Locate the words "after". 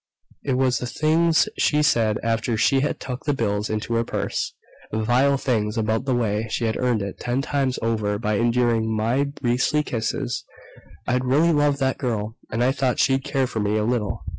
2.23-2.57